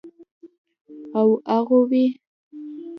[1.19, 2.05] او اغوئ.